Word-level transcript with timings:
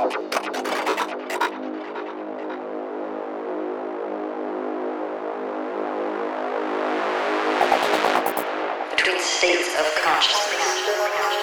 Between 0.00 0.16
states 9.20 9.76
of 9.78 9.94
consciousness. 10.02 11.39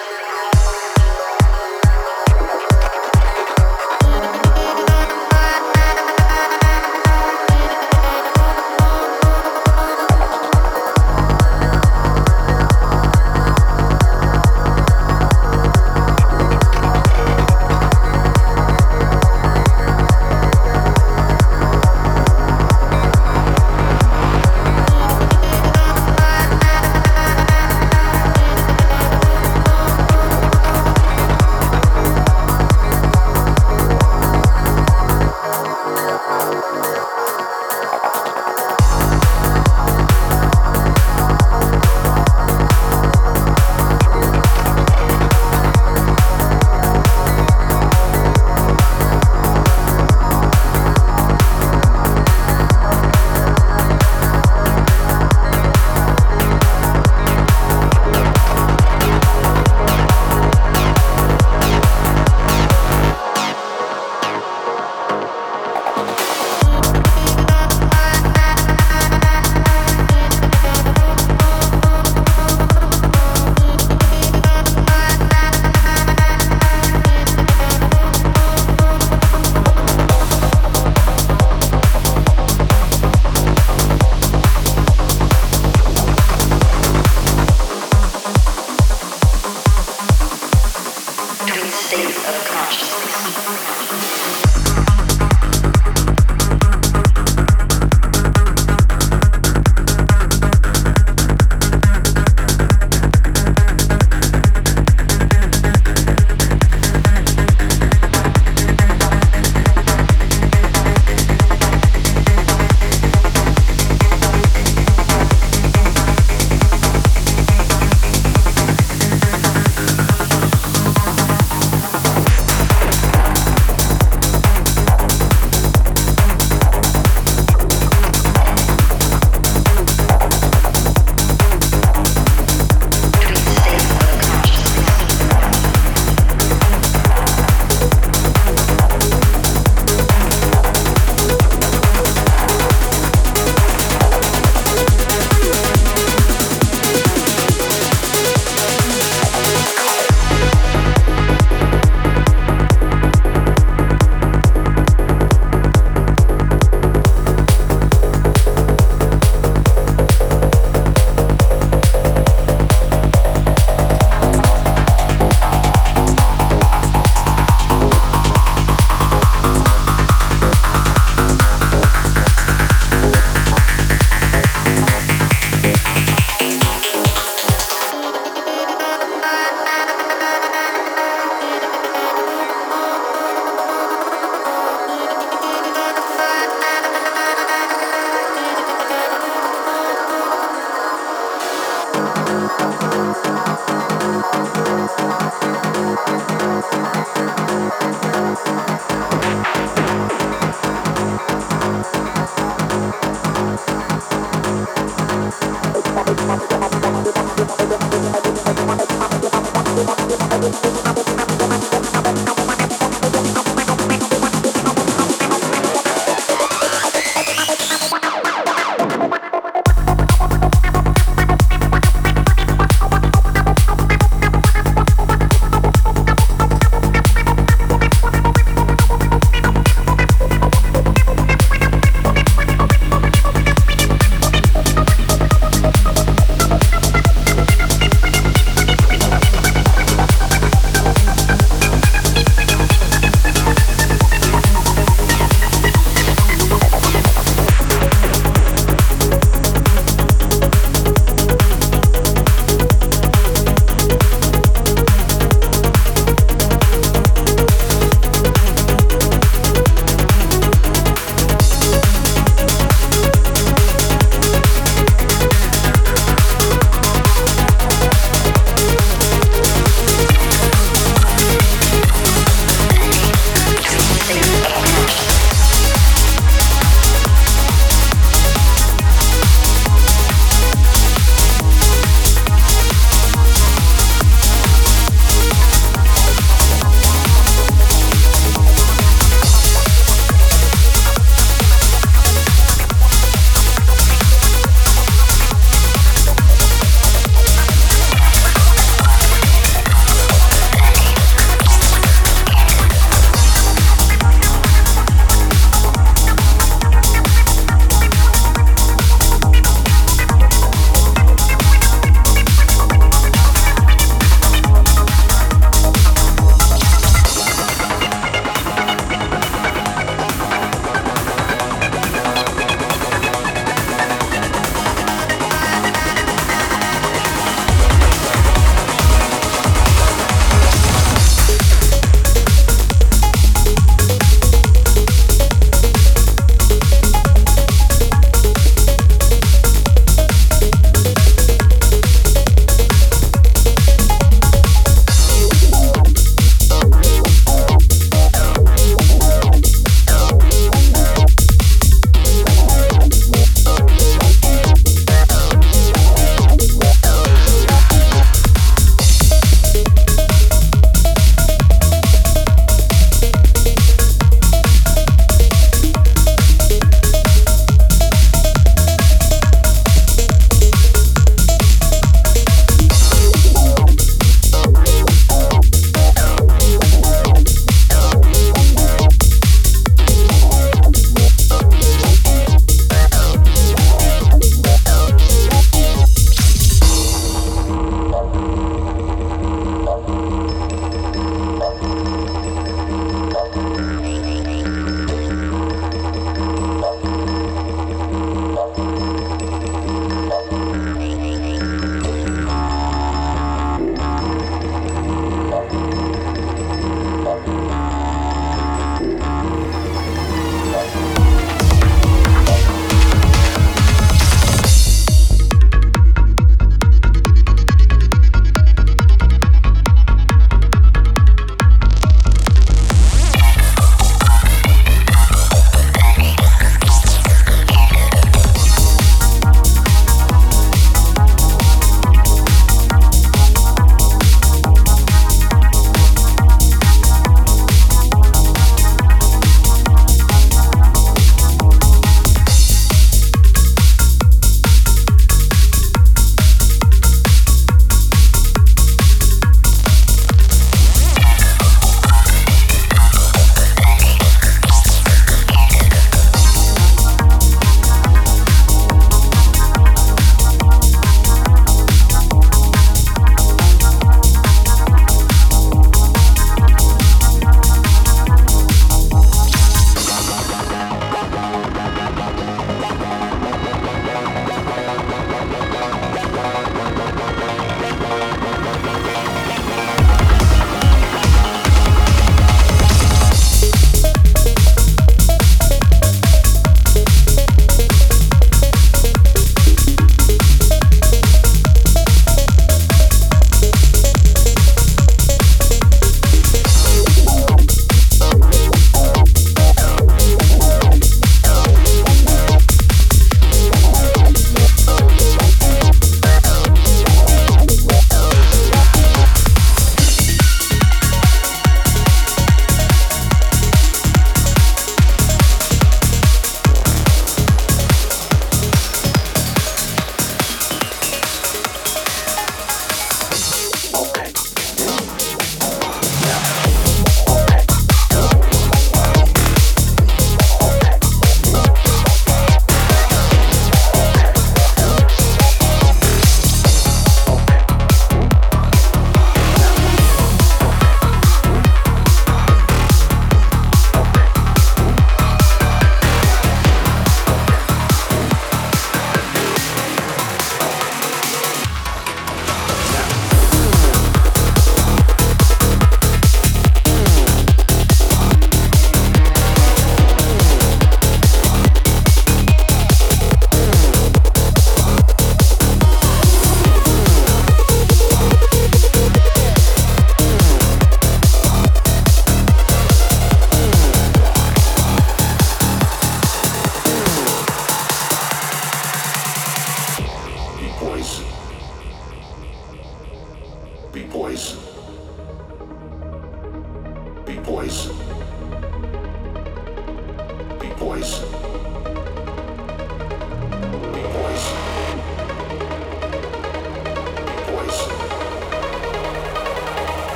concrete 91.48 91.70
states 91.70 92.18
of 92.28 92.44
consciousness. 92.44 94.47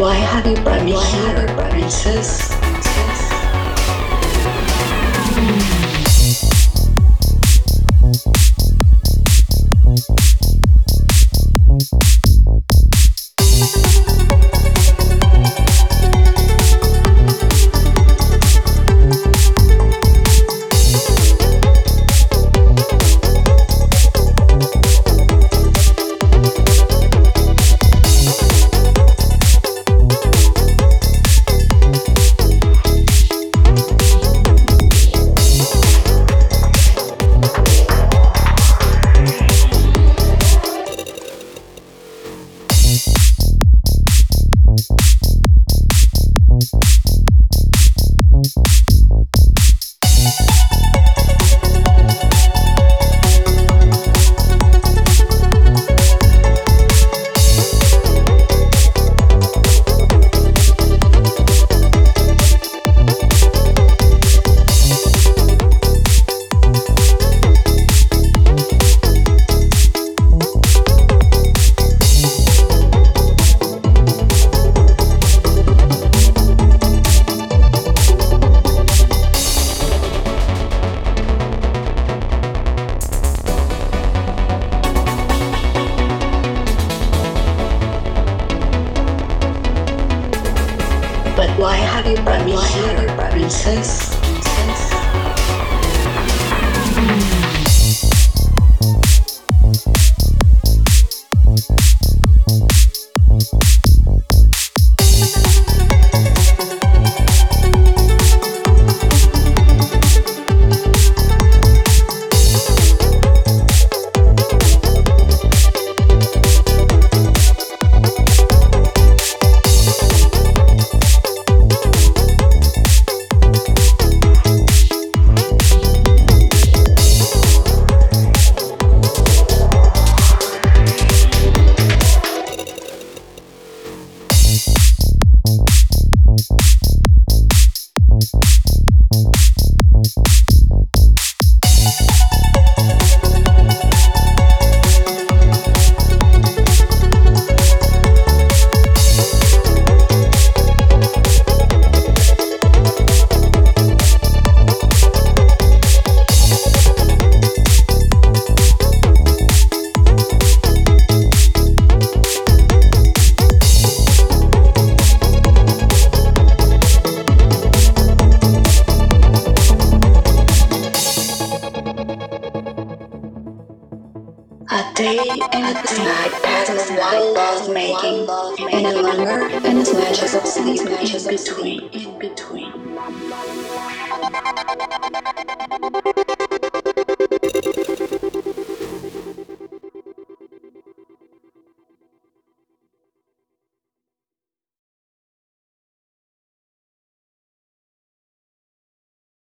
Why 0.00 0.14
have 0.14 0.46
you 0.46 0.54
brought 0.64 0.82
me 0.82 0.92
here, 0.92 1.46
princess? 1.68 2.59